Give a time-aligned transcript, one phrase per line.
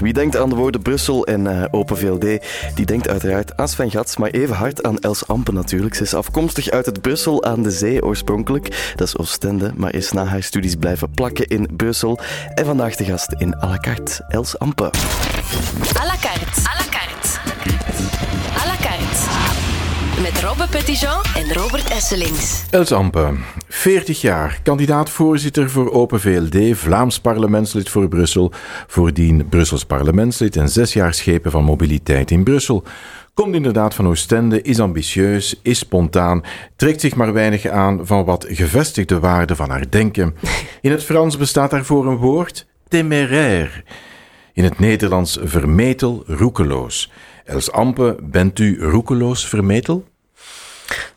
[0.00, 3.90] Wie denkt aan de woorden Brussel en uh, Open VLD, die denkt uiteraard aan Sven
[3.90, 5.94] Gats, maar even hard aan Els Ampen natuurlijk.
[5.94, 8.92] Ze is afkomstig uit het Brussel aan de zee oorspronkelijk.
[8.96, 12.18] Dat is Oostende, maar is na haar studies blijven plakken in Brussel.
[12.54, 14.90] En vandaag de gast in à la carte, Els Ampen.
[15.98, 16.60] À la carte.
[16.60, 16.89] À la carte.
[20.22, 22.64] Met Robbe Petitjean en Robert Esselings.
[22.70, 23.32] Els Ampe,
[23.68, 28.52] 40 jaar, kandidaat-voorzitter voor Open VLD, Vlaams parlementslid voor Brussel,
[28.86, 32.84] voordien Brussels parlementslid en zes jaar schepen van mobiliteit in Brussel.
[33.34, 36.44] Komt inderdaad van Oostende, is ambitieus, is spontaan,
[36.76, 40.34] trekt zich maar weinig aan van wat gevestigde waarden van haar denken.
[40.80, 43.84] In het Frans bestaat daarvoor een woord, téméraire.
[44.52, 47.10] In het Nederlands vermetel, roekeloos.
[47.44, 50.04] Els Ampe, bent u roekeloos vermetel?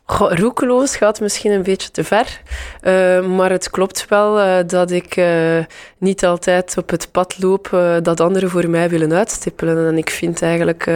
[0.06, 2.42] Goh, roekeloos gaat misschien een beetje te ver.
[2.84, 5.60] Uh, maar het klopt wel uh, dat ik uh,
[5.98, 7.70] niet altijd op het pad loop
[8.04, 9.88] dat anderen voor mij willen uitstippelen.
[9.88, 10.92] En ik vind eigenlijk,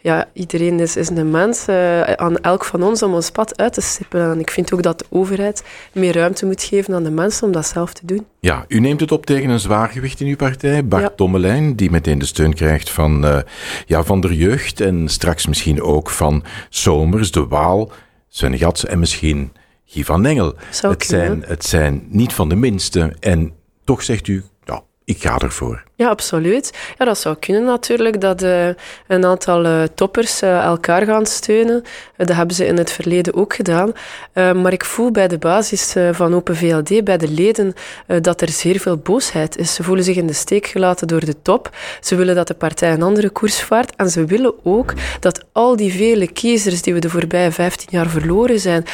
[0.00, 1.68] ja, iedereen is, is een mens,
[2.16, 4.32] aan elk van ons om ons pad uit te stippelen.
[4.32, 7.52] En ik vind ook dat de overheid meer ruimte moet geven aan de mensen om
[7.52, 8.26] dat zelf te doen.
[8.40, 11.12] Ja, u neemt het op tegen een zwaargewicht in uw partij, Bart ja.
[11.16, 13.44] Tommelijn, die meteen de steun krijgt van,
[13.86, 17.90] ja, van de jeugd en straks misschien ook van Somers, de Waal.
[18.34, 19.52] Sven Gats en misschien
[19.84, 20.54] Guy van Engel.
[20.80, 23.16] Het zijn, het zijn niet van de minste.
[23.20, 23.52] En
[23.84, 25.84] toch zegt u, ja, ik ga ervoor.
[25.94, 26.72] Ja, absoluut.
[26.98, 28.66] Ja, dat zou kunnen natuurlijk, dat uh,
[29.06, 31.82] een aantal uh, toppers uh, elkaar gaan steunen.
[32.16, 33.92] dat hebben ze in het verleden ook gedaan.
[34.34, 37.74] maar ik voel bij de basis van Open VLD, bij de leden,
[38.20, 39.74] dat er zeer veel boosheid is.
[39.74, 41.70] Ze voelen zich in de steek gelaten door de top.
[42.00, 43.96] Ze willen dat de partij een andere koers vaart.
[43.96, 48.08] En ze willen ook dat al die vele kiezers die we de voorbije 15 jaar
[48.08, 48.84] verloren zijn,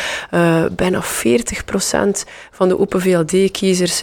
[0.73, 1.07] bijna 40%
[2.51, 4.03] van de Open VLD-kiezers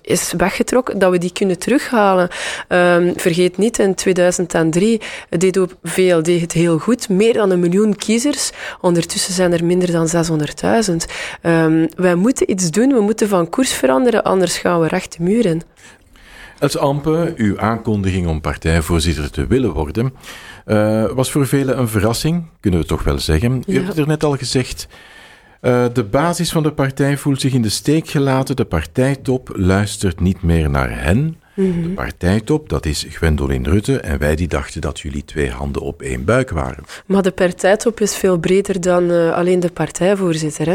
[0.00, 2.27] is weggetrokken, dat we die kunnen terughalen.
[2.68, 7.08] Um, vergeet niet, in 2003 deed VLD het heel goed.
[7.08, 8.50] Meer dan een miljoen kiezers.
[8.80, 10.08] Ondertussen zijn er minder dan
[10.88, 10.94] 600.000.
[11.42, 15.22] Um, wij moeten iets doen, we moeten van koers veranderen, anders gaan we recht de
[15.22, 15.62] muur in.
[16.58, 20.14] Els Ampe, uw aankondiging om partijvoorzitter te willen worden,
[20.66, 23.52] uh, was voor velen een verrassing, kunnen we toch wel zeggen.
[23.52, 23.72] U ja.
[23.72, 24.88] hebt het er net al gezegd.
[25.62, 28.56] Uh, de basis van de partij voelt zich in de steek gelaten.
[28.56, 31.40] De partijtop luistert niet meer naar hen.
[31.58, 31.82] Mhm.
[31.82, 34.00] De partijtop, dat is Gwendolyn Rutte.
[34.00, 36.84] En wij die dachten dat jullie twee handen op één buik waren.
[37.06, 40.66] Maar de partijtop is veel breder dan uh, alleen de partijvoorzitter.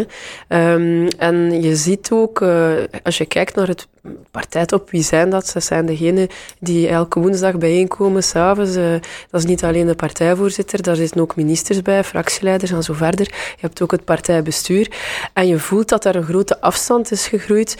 [0.48, 0.74] Hè.
[0.74, 2.74] Um, en je ziet ook, uh,
[3.04, 3.88] als je kijkt naar het
[4.32, 5.52] partijtop, wie zijn dat?
[5.54, 6.28] Dat zijn degenen
[6.60, 8.76] die elke woensdag bijeenkomen, s'avonds.
[8.76, 8.92] Uh,
[9.30, 13.26] dat is niet alleen de partijvoorzitter, daar zitten ook ministers bij, fractieleiders en zo verder.
[13.26, 14.92] Je hebt ook het partijbestuur.
[15.34, 17.78] En je voelt dat er een grote afstand is gegroeid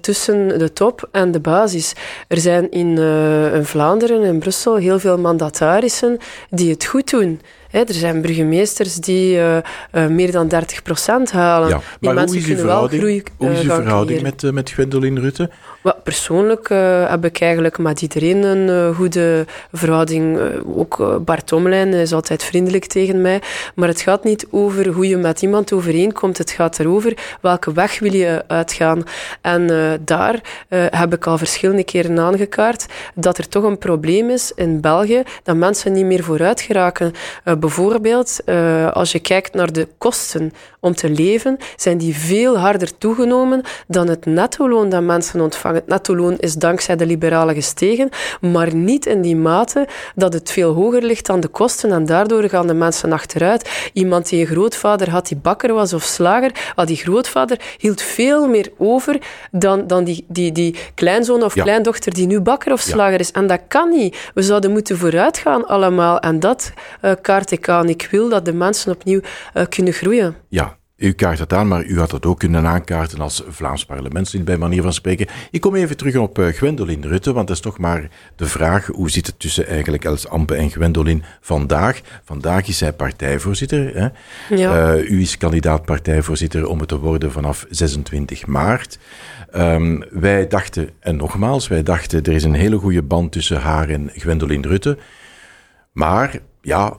[0.00, 1.94] tussen de top en de basis.
[2.28, 6.18] Er zijn in, uh, in Vlaanderen, in Brussel, heel veel mandatarissen
[6.50, 7.40] die het goed doen.
[7.70, 9.56] er zijn burgemeesters die uh,
[9.92, 10.56] uh, meer dan 30%
[11.32, 11.68] halen.
[11.68, 14.70] Ja, die maar mensen hoe is verhouding, wel groei, hoe is uw verhouding met, met
[14.70, 15.50] Gwendolyn Rutte?
[15.82, 20.38] Persoonlijk uh, heb ik eigenlijk met iedereen een uh, goede verhouding.
[20.38, 23.42] Uh, ook Bart Tomlijn is altijd vriendelijk tegen mij.
[23.74, 26.38] Maar het gaat niet over hoe je met iemand overeenkomt.
[26.38, 29.02] Het gaat erover welke weg wil je uitgaan.
[29.40, 29.66] En
[30.04, 35.22] daar heb ik al verschillende keren aangekaart dat er toch een probleem is in België
[35.42, 37.12] dat mensen niet meer vooruit geraken.
[37.58, 38.40] bijvoorbeeld,
[38.92, 44.08] als je kijkt naar de kosten om te leven, zijn die veel harder toegenomen dan
[44.08, 45.71] het netto-loon dat mensen ontvangen.
[45.74, 48.08] Het netto-loon is dankzij de liberalen gestegen,
[48.40, 52.48] maar niet in die mate dat het veel hoger ligt dan de kosten en daardoor
[52.48, 53.90] gaan de mensen achteruit.
[53.92, 58.48] Iemand die een grootvader had die bakker was of slager, al die grootvader hield veel
[58.48, 59.18] meer over
[59.50, 63.30] dan, dan die, die, die kleinzoon of kleindochter die nu bakker of slager is.
[63.30, 64.30] En dat kan niet.
[64.34, 66.72] We zouden moeten vooruitgaan allemaal en dat
[67.02, 67.88] uh, kaart ik aan.
[67.88, 69.20] Ik wil dat de mensen opnieuw
[69.54, 70.36] uh, kunnen groeien.
[70.48, 74.44] Ja, u kaart het aan, maar u had het ook kunnen aankaarten als Vlaams parlementslid,
[74.44, 75.26] bij manier van spreken.
[75.50, 78.86] Ik kom even terug op uh, Gwendolyn Rutte, want dat is toch maar de vraag:
[78.86, 82.00] hoe zit het tussen eigenlijk Els Ampe en Gwendolyn vandaag?
[82.24, 83.94] Vandaag is zij partijvoorzitter.
[83.94, 84.08] Hè?
[84.56, 84.94] Ja.
[84.94, 88.98] Uh, u is kandidaat partijvoorzitter om het te worden vanaf 26 maart.
[89.56, 93.88] Um, wij dachten, en nogmaals, wij dachten er is een hele goede band tussen haar
[93.88, 94.98] en Gwendolyn Rutte.
[95.92, 96.96] Maar ja,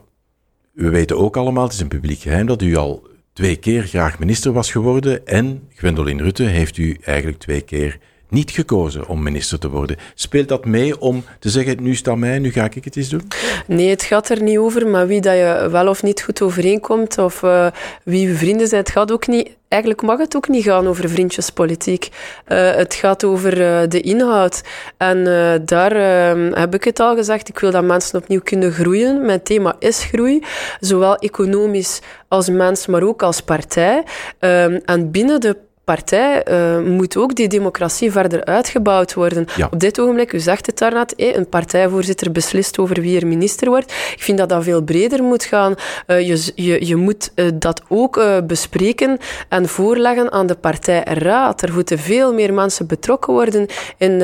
[0.72, 4.18] we weten ook allemaal, het is een publiek geheim, dat u al twee keer graag
[4.18, 7.98] minister was geworden en Gwendolyn Rutte heeft u eigenlijk twee keer
[8.34, 9.96] niet gekozen om minister te worden.
[10.14, 13.28] Speelt dat mee om te zeggen, nu staat mij, nu ga ik het eens doen?
[13.66, 17.18] Nee, het gaat er niet over, maar wie dat je wel of niet goed overeenkomt,
[17.18, 17.66] of uh,
[18.04, 22.08] wie vrienden zijn, het gaat ook niet eigenlijk mag het ook niet gaan over vriendjespolitiek.
[22.48, 24.62] Uh, het gaat over uh, de inhoud.
[24.96, 25.24] En
[25.64, 27.48] daar ehm, heb ik het al gezegd.
[27.48, 29.24] Ik wil dat mensen opnieuw kunnen groeien.
[29.26, 30.42] Mijn thema is groei,
[30.80, 34.04] zowel economisch als mens, maar ook als partij.
[34.38, 39.46] Ehm, en binnen de partij uh, moet ook die democratie verder uitgebouwd worden.
[39.56, 39.68] Ja.
[39.70, 43.68] Op dit ogenblik, u zegt het daarnet, eh, een partijvoorzitter beslist over wie er minister
[43.68, 43.92] wordt.
[43.92, 45.74] Ik vind dat dat veel breder moet gaan.
[46.06, 51.62] Uh, je, je, je moet uh, dat ook bespreken en voorleggen aan de partijraad.
[51.62, 53.66] Er moeten veel meer mensen betrokken worden
[53.98, 54.22] in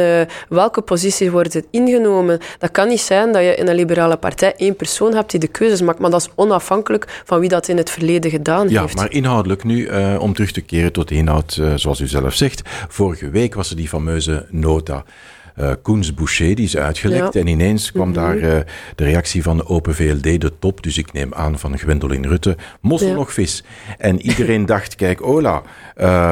[0.49, 2.39] welke positie wordt het ingenomen.
[2.59, 5.49] Dat kan niet zijn dat je in een liberale partij één persoon hebt die de
[5.49, 8.95] keuzes maakt, maar dat is onafhankelijk van wie dat in het verleden gedaan ja, heeft.
[8.95, 12.63] Ja, maar inhoudelijk nu, om terug te keren tot de inhoud zoals u zelf zegt.
[12.89, 15.05] Vorige week was er die fameuze nota.
[15.59, 17.35] Uh, Koens Boucher, die is uitgelekt.
[17.35, 17.41] Ja.
[17.41, 18.23] En ineens kwam mm -hmm.
[18.23, 18.61] daar uh,
[18.95, 22.57] de reactie van de Open VLD, de top, dus ik neem aan van Gwendoline Rutte,
[22.81, 23.15] mossel ja.
[23.15, 23.65] nog vis.
[23.99, 25.63] En iedereen dacht, kijk, Ola,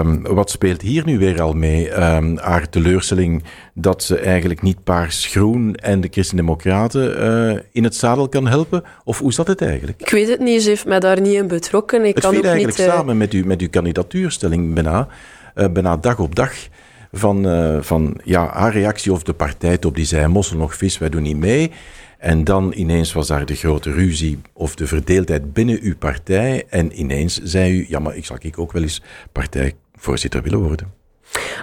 [0.01, 2.03] um, wat speelt hier nu weer al mee?
[2.15, 3.43] Um, haar teleurstelling
[3.75, 7.23] dat ze eigenlijk niet paars-groen en de Christen-Democraten
[7.55, 8.83] uh, in het zadel kan helpen?
[9.05, 10.01] Of hoe zat het eigenlijk?
[10.01, 12.05] Ik weet het niet, ze heeft mij daar niet in betrokken.
[12.05, 15.09] Ik het kan viel ook eigenlijk niet, samen met, u, met uw kandidatuurstelling bijna,
[15.55, 16.53] bijna dag op dag
[17.13, 21.09] van, uh, van ja, haar reactie of de partijtop die zei mossel nog vis, wij
[21.09, 21.71] doen niet mee.
[22.19, 26.65] En dan ineens was daar de grote ruzie of de verdeeldheid binnen uw partij.
[26.69, 29.03] En ineens zei u, ja, maar ik zal ik ook wel eens
[29.33, 30.93] partijvoorzitter willen worden.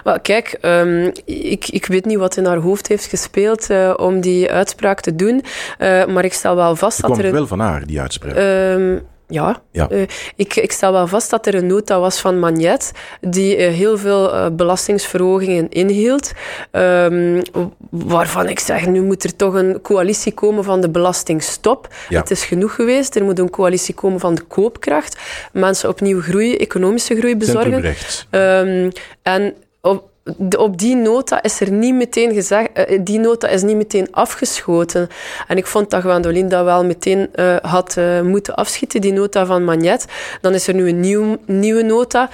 [0.04, 4.20] Well, kijk, um, ik, ik weet niet wat in haar hoofd heeft gespeeld uh, om
[4.20, 5.34] die uitspraak te doen.
[5.78, 7.24] Uh, maar ik stel wel vast dat er...
[7.24, 7.32] Een...
[7.32, 8.36] wel van haar, die uitspraak.
[8.36, 9.90] Um, ja, ja.
[9.90, 10.02] Uh,
[10.36, 13.98] ik, ik, stel wel vast dat er een nota was van Magnet die uh, heel
[13.98, 16.32] veel uh, belastingsverhogingen inhield.
[16.72, 17.42] Um,
[17.90, 21.94] waarvan ik zeg, nu moet er toch een coalitie komen van de belastingstop.
[22.08, 22.20] Ja.
[22.20, 23.16] Het is genoeg geweest.
[23.16, 25.20] Er moet een coalitie komen van de koopkracht.
[25.52, 27.94] Mensen opnieuw groei, economische groei bezorgen.
[28.30, 28.92] Um,
[29.22, 30.10] en op,
[30.56, 35.08] op die nota is er niet meteen gezegd, uh, die nota is niet meteen afgeschoten.
[35.46, 39.46] En ik vond dat Gwendoline dat wel meteen uh, had uh, moeten afschieten, die nota
[39.46, 40.06] van Magnet.
[40.40, 42.30] Dan is er nu een nieuw, nieuwe nota.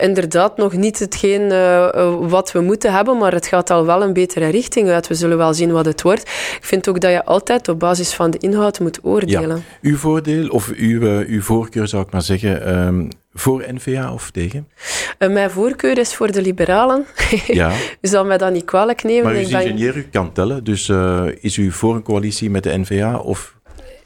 [0.00, 1.48] inderdaad, nog niet hetgeen
[2.28, 5.08] wat we moeten hebben, maar het gaat al wel een betere richting uit.
[5.08, 6.22] We zullen wel zien wat het wordt.
[6.56, 9.64] Ik vind ook dat je altijd op basis van de inhoud moet oordelen.
[9.80, 13.08] Uw voordeel, of uw, uw voorkeur zou ik maar zeggen, um,
[13.38, 14.68] voor N-VA of tegen?
[15.18, 17.06] Uh, mijn voorkeur is voor de liberalen.
[17.46, 17.72] Ja.
[18.00, 19.24] u zal mij dat niet kwalijk nemen.
[19.24, 20.64] Maar u is ingenieur, u kan tellen.
[20.64, 23.55] Dus uh, is u voor een coalitie met de N-VA of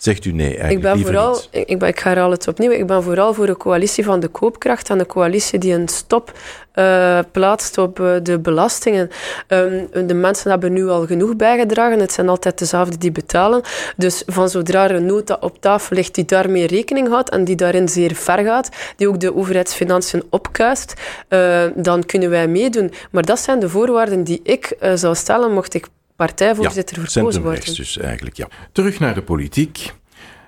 [0.02, 1.68] zegt u nee eigenlijk ik ben vooral, niet?
[1.68, 2.70] ik, ben, ik herhaal het opnieuw.
[2.70, 6.32] Ik ben vooral voor een coalitie van de koopkracht en een coalitie die een stop
[6.74, 9.10] uh, plaatst op uh, de belastingen.
[9.48, 11.98] Um, de mensen hebben nu al genoeg bijgedragen.
[11.98, 13.62] Het zijn altijd dezelfde die betalen.
[13.96, 17.56] Dus van zodra er een nota op tafel ligt die daarmee rekening houdt en die
[17.56, 20.94] daarin zeer ver gaat, die ook de overheidsfinanciën opkuist,
[21.28, 22.92] uh, dan kunnen wij meedoen.
[23.10, 25.86] Maar dat zijn de voorwaarden die ik zou stellen mocht ik
[26.26, 27.74] partijvoorzitter ja, verkozen worden.
[27.74, 28.48] dus eigenlijk, ja.
[28.72, 29.92] Terug naar de politiek.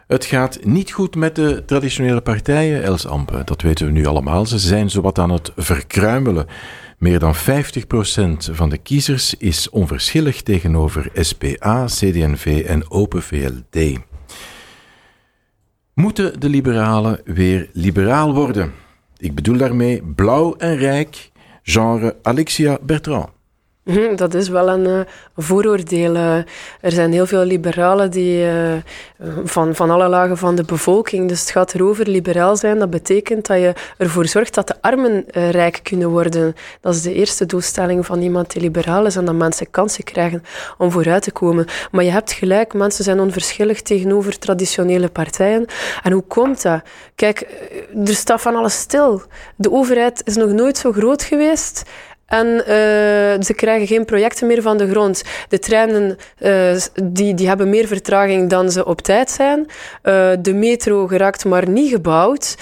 [0.07, 3.43] Het gaat niet goed met de traditionele partijen, Els Ampe.
[3.45, 4.47] Dat weten we nu allemaal.
[4.47, 6.47] Ze zijn zowat aan het verkruimelen.
[6.99, 7.39] Meer dan 50%
[8.51, 13.99] van de kiezers is onverschillig tegenover SPA, CD&V en Open VLD.
[15.95, 18.73] Moeten de liberalen weer liberaal worden?
[19.17, 21.31] Ik bedoel daarmee blauw en rijk,
[21.63, 23.29] genre Alexia Bertrand.
[24.17, 25.01] Dat is wel een uh,
[25.37, 26.15] vooroordeel.
[26.15, 26.37] Uh,
[26.81, 28.73] er zijn heel veel liberalen die, uh,
[29.45, 31.29] van, van alle lagen van de bevolking.
[31.29, 32.79] Dus het gaat erover liberaal zijn.
[32.79, 36.55] Dat betekent dat je ervoor zorgt dat de armen rijk kunnen worden.
[36.81, 39.17] Dat is de eerste doelstelling van iemand die liberaal is.
[39.17, 40.43] En dat mensen kansen krijgen
[40.79, 41.67] om vooruit te komen.
[41.91, 45.67] Maar je hebt gelijk, mensen zijn onverschillig tegenover traditionele partijen.
[46.03, 46.83] En hoe komt dat?
[47.15, 47.47] Kijk,
[48.07, 49.23] er staat van alles stil.
[49.57, 51.83] De overheid is nog nooit zo groot geweest.
[52.33, 52.65] En uh,
[53.41, 55.23] ze krijgen geen projecten meer van de grond.
[55.49, 59.67] De treinen uh, die, die hebben meer vertraging dan ze op tijd zijn.
[60.03, 62.57] Uh, de metro geraakt maar niet gebouwd.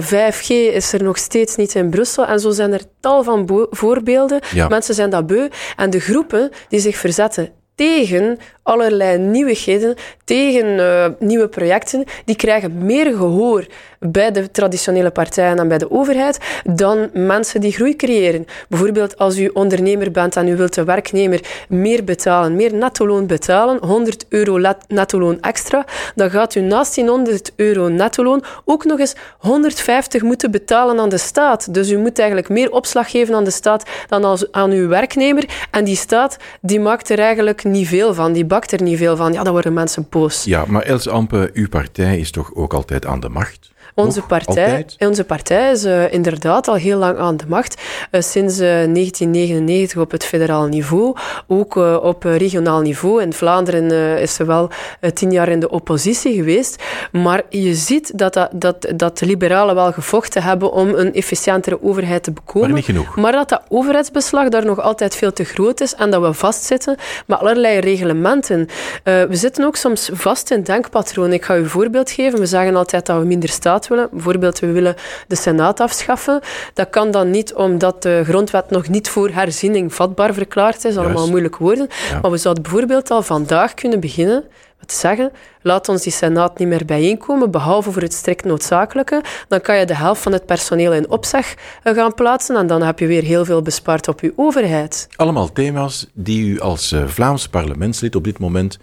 [0.00, 2.26] 5G is er nog steeds niet in Brussel.
[2.26, 4.40] En zo zijn er tal van voorbeelden.
[4.52, 4.68] Ja.
[4.68, 5.48] Mensen zijn dat beu.
[5.76, 12.86] En de groepen die zich verzetten tegen allerlei nieuwigheden, tegen uh, nieuwe projecten, die krijgen
[12.86, 13.66] meer gehoor
[13.98, 18.46] bij de traditionele partijen en bij de overheid dan mensen die groei creëren.
[18.68, 23.78] Bijvoorbeeld als u ondernemer bent en u wilt de werknemer meer betalen, meer netto-loon betalen,
[23.84, 29.14] 100 euro netto-loon extra, dan gaat u naast die 100 euro netto-loon ook nog eens
[29.38, 31.74] 150 moeten betalen aan de staat.
[31.74, 35.44] Dus u moet eigenlijk meer opslag geven aan de staat dan als, aan uw werknemer.
[35.70, 39.16] En die staat die maakt er eigenlijk niet veel van, die bakt er niet veel
[39.16, 39.32] van.
[39.32, 40.44] Ja, dan worden mensen boos.
[40.44, 43.70] Ja, maar Els Ampe, uw partij is toch ook altijd aan de macht?
[43.96, 47.82] Onze partij, onze partij is uh, inderdaad al heel lang aan de macht.
[48.10, 53.22] Uh, sinds uh, 1999 op het federaal niveau, ook op regionaal niveau.
[53.22, 54.70] In Vlaanderen is ze wel
[55.14, 56.82] tien jaar in de oppositie geweest.
[57.12, 61.82] Maar je ziet dat, dat, dat, dat de liberalen wel gevochten hebben om een efficiëntere
[61.82, 62.68] overheid te bekomen.
[62.68, 63.16] Maar niet genoeg.
[63.16, 66.96] Maar dat dat overheidsbeslag daar nog altijd veel te groot is en dat we vastzitten
[67.26, 68.68] met allerlei reglementen.
[69.04, 71.32] we zitten ook soms vast in denkpatronen.
[71.32, 72.38] Ik ga u een voorbeeld geven.
[72.38, 74.08] We zeggen altijd dat we minder staat willen.
[74.12, 74.94] Bijvoorbeeld, we willen
[75.28, 76.40] de Senaat afschaffen.
[76.74, 80.96] Dat kan dan niet omdat de grondwet nog niet voor herziening vatbaar verklaard is.
[80.96, 81.88] Allemaal moeilijke woorden.
[82.22, 84.44] Maar we zouden bijvoorbeeld al vandaag kunnen beginnen
[84.78, 89.22] met te zeggen, laat ons die Senaat niet meer bijeenkomen, behalve voor het strikt noodzakelijke.
[89.48, 92.82] Dan kan je de helft van het personeel in opzeg eh, gaan plaatsen en dan
[92.82, 95.08] heb je weer heel veel bespaard op je overheid.
[95.16, 98.78] Allemaal thema's die u als eh, Vlaams parlementslid op dit moment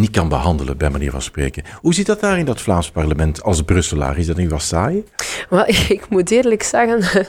[0.00, 1.62] niet kan behandelen, bij manier van spreken.
[1.80, 4.18] Hoe zit dat daar in dat Vlaams parlement als Brusselaar?
[4.18, 5.04] Is dat niet wat saai?
[5.48, 5.64] Well,
[5.96, 7.26] ik moet eerlijk zeggen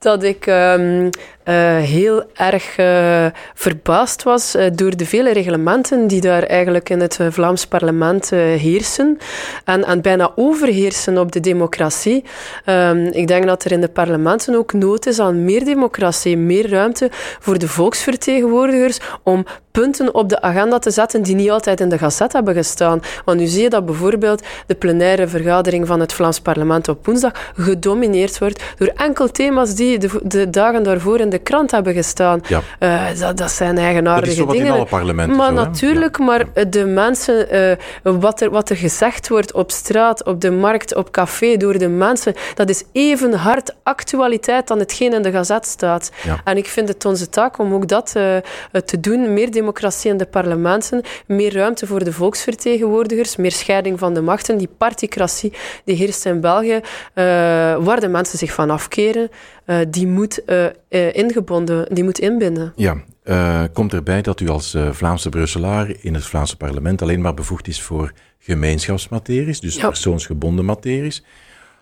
[0.00, 6.20] dat ik um, uh, heel erg uh, verbaasd was uh, door de vele reglementen die
[6.20, 9.18] daar eigenlijk in het Vlaams parlement heersen
[9.64, 12.24] en, en bijna overheersen op de democratie.
[12.66, 16.70] Um, ik denk dat er in de parlementen ook nood is aan meer democratie, meer
[16.70, 17.08] ruimte
[17.40, 21.98] voor de volksvertegenwoordigers om punten op de agenda te zetten die niet altijd in de
[21.98, 23.00] gazet hebben gestaan.
[23.24, 27.52] Want nu zie je dat bijvoorbeeld de plenaire vergadering van het Vlaams parlement op woensdag
[27.56, 32.40] gedomineerd wordt door enkel thema's die de, de dagen daarvoor in de krant hebben gestaan.
[32.48, 32.60] Ja.
[32.80, 34.66] Uh, dat, dat, zijn eigenaardige dat is dingen.
[34.66, 36.24] in alle parlementen maar zo, natuurlijk, ja.
[36.24, 37.54] maar de mensen,
[38.02, 41.78] uh, wat, er, wat er gezegd wordt op straat, op de markt, op café, door
[41.78, 46.10] de mensen, dat is even hard actualiteit dan hetgeen in de gazet staat.
[46.22, 46.40] Ja.
[46.44, 48.36] En ik vind het onze taak om ook dat uh,
[48.84, 49.32] te doen.
[49.32, 54.58] Meer democratie in de parlementen, meer ruimte voor de volksvertegenwoordigers, meer scheiding van de machten.
[54.58, 55.52] Die particratie
[55.84, 56.80] die heerst in België,
[57.84, 59.30] waar de mensen zich van afkeren.
[59.70, 62.72] Uh, die moet uh, uh, ingebonden, die moet inbinden.
[62.76, 63.02] Ja,
[63.72, 67.82] komt erbij dat u als Vlaamse Brusselaar in het Vlaamse parlement alleen maar bevoegd is
[67.82, 69.88] voor gemeenschapsmateries, dus ja.
[69.88, 71.24] persoonsgebonden materies.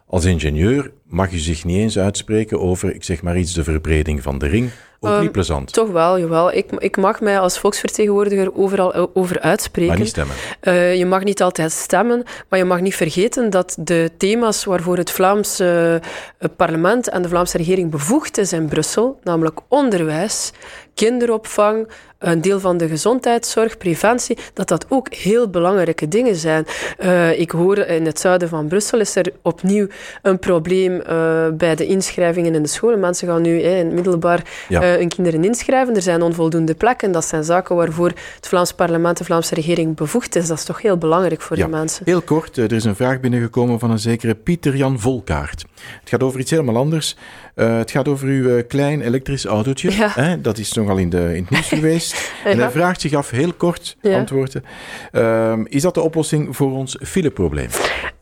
[0.06, 4.22] Als ingenieur mag u zich niet eens uitspreken over, ik zeg maar iets, de verbreding
[4.22, 4.70] van de ring.
[5.00, 5.72] Ook um, niet plezant.
[5.72, 6.52] Toch wel, jawel.
[6.52, 9.90] Ik, ik mag mij als volksvertegenwoordiger overal over uitspreken.
[9.90, 10.34] Maar niet stemmen.
[10.62, 14.96] Uh, je mag niet altijd stemmen, maar je mag niet vergeten dat de thema's waarvoor
[14.96, 16.00] het Vlaamse
[16.38, 20.52] uh, parlement en de Vlaamse regering bevoegd is in Brussel, namelijk onderwijs,
[20.94, 21.88] kinderopvang,
[22.18, 26.66] een deel van de gezondheidszorg, preventie, dat dat ook heel belangrijke dingen zijn.
[26.98, 29.86] Uh, ik hoor in het zuiden van Brussel is er opnieuw
[30.22, 33.00] een probleem uh, bij de inschrijvingen in de scholen.
[33.00, 34.87] Mensen gaan nu eh, in het middelbaar ja.
[34.92, 35.94] Uh, hun kinderen inschrijven.
[35.94, 37.12] Er zijn onvoldoende plekken.
[37.12, 40.46] Dat zijn zaken waarvoor het Vlaams parlement, de Vlaamse regering bevoegd is.
[40.46, 41.64] Dat is toch heel belangrijk voor ja.
[41.64, 42.02] de mensen.
[42.04, 45.64] Heel kort, er is een vraag binnengekomen van een zekere Pieter-Jan Volkaart.
[46.00, 47.16] Het gaat over iets helemaal anders.
[47.54, 49.90] het gaat over uw klein elektrisch autootje.
[49.92, 50.10] Ja.
[50.14, 50.40] Hè?
[50.40, 52.32] Dat is nogal in, de, in het nieuws geweest.
[52.44, 54.64] En hij vraagt zich af, heel kort antwoorden,
[55.12, 57.68] uh, is dat de oplossing voor ons fileprobleem?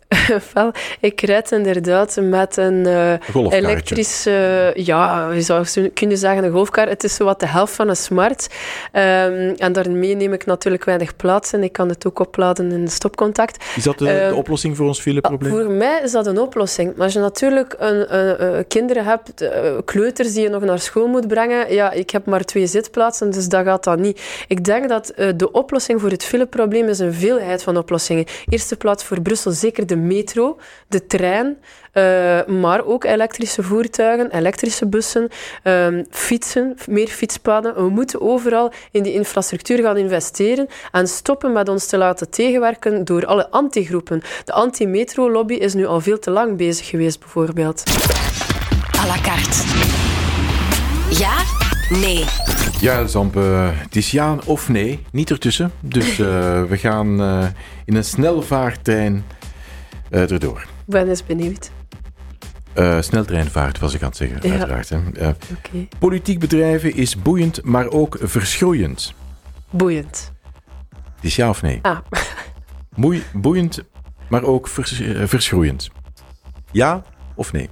[0.55, 3.13] Wel, ik rijd inderdaad met een uh,
[3.51, 6.89] elektrische, uh, ja, je zou kunnen zeggen een golfkar.
[6.89, 8.47] Het is zo wat de helft van een smart.
[8.93, 12.89] Um, en daarmee neem ik natuurlijk weinig plaats en ik kan het ook opladen in
[12.89, 13.65] stopcontact.
[13.77, 15.53] Is dat de, de oplossing voor ons fileprobleem?
[15.53, 16.95] Voor mij is dat een oplossing.
[16.97, 19.51] Maar als je natuurlijk een, een, kinderen hebt,
[19.85, 23.49] kleuters die je nog naar school moet brengen, ja, ik heb maar twee zitplaatsen, dus
[23.49, 24.45] dat gaat dan niet.
[24.49, 28.25] Ik denk dat de oplossing voor het fileprobleem is een veelheid van oplossingen.
[28.49, 31.57] Eerste plaats voor Brussel zeker de metro, de trein,
[31.93, 35.29] uh, maar ook elektrische voertuigen, elektrische bussen,
[35.65, 37.75] um, fietsen, meer fietspaden.
[37.75, 43.05] We moeten overal in die infrastructuur gaan investeren en stoppen met ons te laten tegenwerken
[43.05, 44.23] door alle antigroepen.
[44.45, 47.83] De anti-metro-lobby is nu al veel te lang bezig geweest, bijvoorbeeld.
[49.01, 49.65] À la carte.
[51.19, 51.35] Ja?
[51.91, 52.25] Nee.
[52.81, 55.73] Ja, Zamp, uh, het is ja of nee, niet ertussen.
[55.81, 56.27] Dus uh,
[56.73, 57.45] we gaan uh,
[57.85, 59.25] in een snelvaarttrein
[60.11, 60.61] uh, erdoor.
[60.61, 61.71] Ik ben eens benieuwd.
[62.75, 64.51] Uh, sneltreinvaart was ik aan het zeggen, ja.
[64.51, 64.89] uiteraard.
[64.89, 64.97] Hè.
[64.97, 65.89] Uh, okay.
[65.99, 69.15] Politiek bedrijven is boeiend, maar ook verschroeiend.
[69.71, 70.33] Boeiend.
[71.15, 71.79] Het is ja of nee?
[71.83, 71.99] Ah.
[72.95, 73.83] Moei, boeiend,
[74.29, 75.91] maar ook vers, verschroeiend.
[76.73, 77.03] Ja
[77.35, 77.69] of nee?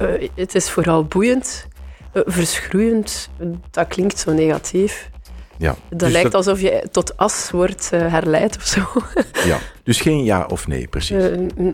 [0.00, 1.68] Uh, het is vooral boeiend.
[2.12, 3.30] Verschroeiend,
[3.70, 5.10] dat klinkt zo negatief.
[5.58, 8.80] Ja, dat dus lijkt alsof je tot as wordt uh, herleid of zo.
[9.50, 11.24] ja, dus geen ja of nee, precies.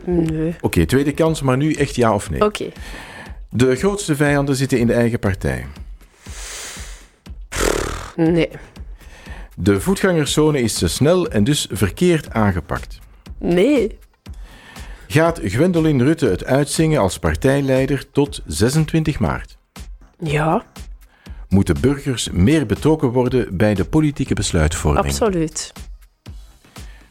[0.04, 0.49] nee.
[0.49, 2.44] Oké, okay, tweede kans, maar nu echt ja of nee.
[2.44, 2.62] Oké.
[2.62, 2.72] Okay.
[3.50, 5.66] De grootste vijanden zitten in de eigen partij.
[8.16, 8.49] Nee.
[9.56, 12.99] De voetgangerszone is te snel en dus verkeerd aangepakt.
[13.38, 13.99] Nee.
[15.06, 19.58] Gaat Gwendolyn Rutte het uitzingen als partijleider tot 26 maart?
[20.18, 20.64] Ja.
[21.50, 25.07] Moeten burgers meer betrokken worden bij de politieke besluitvorming?
[25.07, 25.73] Absoluut.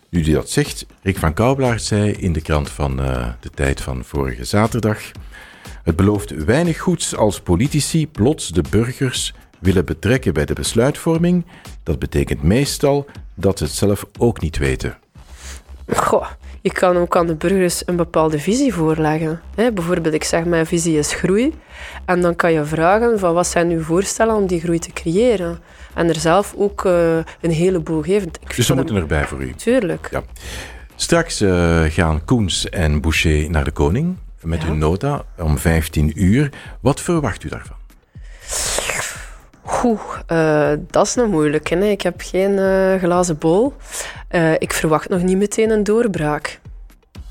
[0.09, 3.81] Nu die dat zegt, Rick van Koublaert zei in de krant van uh, de tijd
[3.81, 5.01] van vorige zaterdag...
[5.83, 11.45] Het belooft weinig goeds als politici plots de burgers willen betrekken bij de besluitvorming.
[11.83, 13.05] Dat betekent meestal
[13.35, 14.97] dat ze het zelf ook niet weten.
[15.87, 16.27] Goh,
[16.61, 19.41] je kan ook aan de burgers een bepaalde visie voorleggen.
[19.55, 21.53] bijvoorbeeld, ik zeg mijn visie is groei.
[22.05, 25.59] En dan kan je vragen van wat zijn uw voorstellen om die groei te creëren.
[25.93, 28.27] En er zelf ook uh, een heleboel geven.
[28.27, 29.53] Ik dus ze moeten erbij voor u?
[29.53, 30.07] Tuurlijk.
[30.11, 30.23] Ja.
[30.95, 34.67] Straks uh, gaan Koens en Boucher naar de koning met ja.
[34.67, 36.49] hun nota om 15 uur.
[36.79, 37.77] Wat verwacht u daarvan?
[39.83, 39.99] Oeh,
[40.31, 41.69] uh, dat is nog moeilijk.
[41.69, 41.83] Hè?
[41.83, 42.57] Ik heb geen
[42.99, 43.73] glazen bol.
[44.31, 46.59] Uh, ik verwacht nog niet meteen een doorbraak.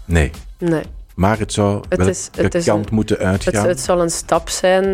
[0.05, 0.31] Nee.
[0.59, 0.83] Nee.
[1.15, 3.55] Maar het zou het is, het kant een, moeten uitgaan.
[3.55, 4.85] Het, het, zal een stap zijn,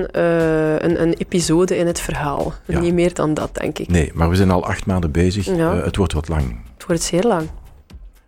[0.84, 2.52] een, een, episode in het verhaal.
[2.66, 2.80] Ja.
[2.80, 3.88] Niet meer dan dat, denk ik.
[3.88, 5.46] Nee, maar we zijn al acht maanden bezig.
[5.46, 5.76] Ja.
[5.76, 6.60] het wordt wat lang.
[6.74, 7.48] Het wordt zeer lang.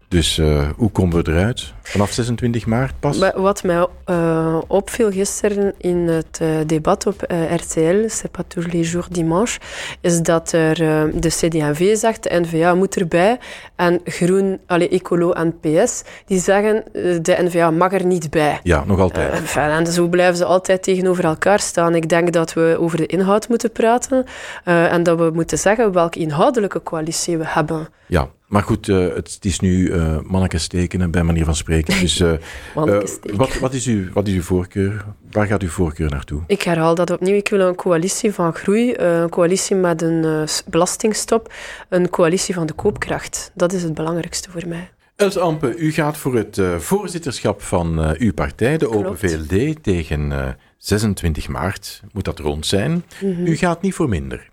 [0.08, 0.36] Dus
[0.76, 1.74] hoe komen we eruit?
[1.86, 3.18] Vanaf 26 maart pas?
[3.34, 7.26] Wat mij uh, opviel gisteren in het uh, debat op
[7.56, 9.58] RTL, C'est pas tous les jours dimanche,
[10.00, 10.74] is dat er
[11.20, 13.38] de CD&V zegt, de N-VA moet erbij,
[13.76, 16.84] en Groen, allee, Ecolo en PS, die zeggen
[17.22, 18.60] de N-VA mag er niet bij.
[18.62, 19.32] Ja, nog altijd.
[19.32, 21.94] Enfin, en zo blijven ze altijd tegenover elkaar staan.
[21.94, 24.24] Ik denk dat we over de inhoud moeten praten
[24.64, 27.88] en dat we moeten zeggen welke inhoudelijke coalitie we hebben.
[28.06, 29.92] Ja, maar goed, het, is nu
[30.24, 31.75] mannetjes tekenen, bij manier van spreken.
[32.00, 32.32] Dus, uh,
[32.74, 35.04] wat, wat, is uw, wat is uw voorkeur?
[35.30, 36.42] Waar gaat uw voorkeur naartoe?
[36.46, 37.34] Ik herhaal dat opnieuw.
[37.34, 41.52] Ik wil een coalitie van groei, een coalitie met een belastingstop,
[41.88, 43.50] een coalitie van de koopkracht.
[43.54, 44.90] Dat is het belangrijkste voor mij.
[45.16, 51.48] Els Ampe, u gaat voor het voorzitterschap van uw partij, de Open VLD, tegen 26
[51.48, 52.02] maart.
[52.12, 52.90] Moet dat rond zijn.
[52.90, 53.46] Mm -hmm.
[53.46, 54.48] U gaat niet voor minder.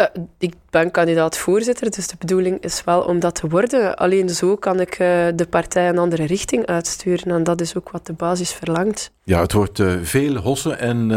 [0.00, 0.06] Uh,
[0.38, 3.96] ik ben kandidaat-voorzitter, dus de bedoeling is wel om dat te worden.
[3.96, 7.90] Alleen zo kan ik uh, de partij een andere richting uitsturen en dat is ook
[7.90, 9.12] wat de basis verlangt.
[9.28, 11.10] Ja, het wordt uh, veel hossen en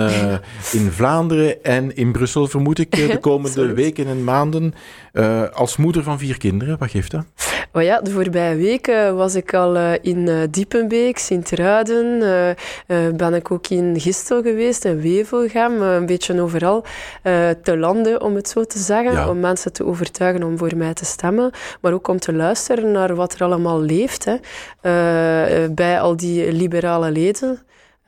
[0.71, 4.74] in Vlaanderen en in Brussel vermoed ik de komende weken en maanden.
[5.54, 7.26] als moeder van vier kinderen, wat geeft dat?
[7.74, 12.19] Oh ja, de voorbije weken was ik al in Diepenbeek, Sint-Ruiden,
[13.15, 16.86] ben ik ook in Gistel geweest, in Wevelgem, een beetje overal
[17.63, 19.12] te landen, om het zo te zeggen.
[19.13, 19.30] Ja.
[19.30, 21.52] Om mensen te overtuigen om voor mij te stemmen.
[21.82, 24.36] Maar ook om te luisteren naar wat er allemaal leeft hè.
[25.69, 27.60] Bij al die liberale leden.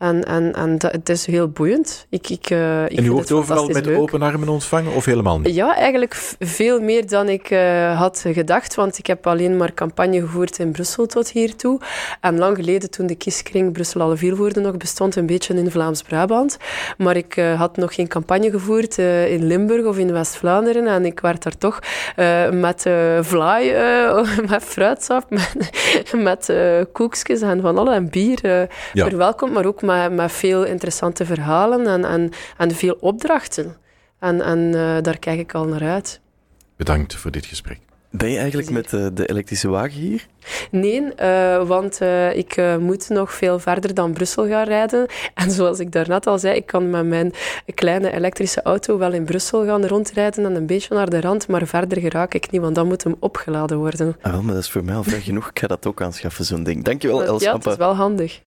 [0.04, 2.06] En, en, en dat, het is heel boeiend.
[2.08, 3.98] Ik, ik, uh, ik en u wordt overal met leuk.
[3.98, 5.54] open armen ontvangen of helemaal niet?
[5.54, 8.74] Ja, eigenlijk veel meer dan ik uh, had gedacht.
[8.74, 11.80] Want ik heb alleen maar campagne gevoerd in Brussel tot hiertoe.
[12.20, 16.56] En lang geleden, toen de kieskring Brussel alle Vielwoorden nog bestond, een beetje in Vlaams-Brabant.
[16.98, 20.86] Maar ik uh, had nog geen campagne gevoerd in Limburg of in West-Vlaanderen.
[20.86, 21.78] En ik werd daar toch
[22.50, 22.86] met
[23.20, 23.72] vlaai,
[24.50, 26.52] met fruitsap, met, met
[26.92, 29.52] koekjes en van alle en bier verwelkomd.
[29.52, 33.76] Maar ook met, met veel interessante verhalen en, en, en veel opdrachten.
[34.18, 36.20] En, en uh, daar kijk ik al naar uit.
[36.76, 37.78] Bedankt voor dit gesprek.
[38.10, 40.26] Ben je eigenlijk met uh, de elektrische wagen hier?
[40.70, 45.06] Nee, uh, want uh, ik moet nog veel verder dan Brussel gaan rijden.
[45.34, 47.32] En zoals ik daarnet al zei, ik kan met mijn
[47.74, 51.66] kleine elektrische auto wel in Brussel gaan rondrijden en een beetje naar de rand, maar
[51.66, 54.16] verder geraak ik niet, want dan moet hem opgeladen worden.
[54.20, 55.48] Ah, wel, maar dat is voor mij al ver genoeg.
[55.48, 56.84] Ik ga dat ook aanschaffen, zo'n ding.
[56.84, 58.40] Dankjewel, Els Ja, het is wel handig.